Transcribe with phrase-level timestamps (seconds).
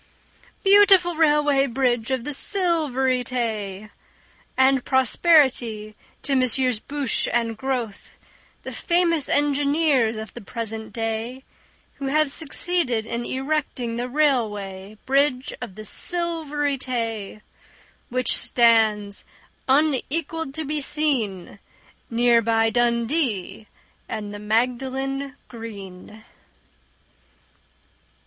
[0.63, 3.91] Beautiful Railway Bridge of the Silvery Tay!
[4.57, 8.09] And prosperity to Messrs Bouche and Grothe,
[8.63, 11.43] The famous engineers of the present day,
[11.97, 17.41] Who have succeeded in erecting The Railway Bridge of the Silvery Tay,
[18.09, 19.23] Which stands
[19.69, 21.59] unequalled to be seen
[22.09, 23.67] Near by Dundee
[24.09, 26.23] and the Magdalen Green.